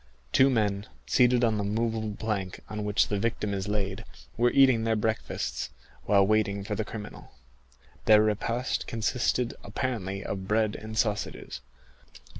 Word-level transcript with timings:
Two 0.33 0.49
men, 0.49 0.87
seated 1.05 1.43
on 1.43 1.59
the 1.59 1.63
movable 1.63 2.15
plank 2.15 2.61
on 2.69 2.83
which 2.83 3.09
the 3.09 3.19
victim 3.19 3.53
is 3.53 3.67
laid, 3.67 4.03
were 4.35 4.49
eating 4.49 4.83
their 4.83 4.95
breakfasts, 4.95 5.69
while 6.05 6.25
waiting 6.25 6.63
for 6.63 6.73
the 6.73 6.83
criminal. 6.83 7.33
Their 8.05 8.23
repast 8.23 8.87
consisted 8.87 9.53
apparently 9.63 10.23
of 10.23 10.47
bread 10.47 10.75
and 10.75 10.97
sausages. 10.97 11.61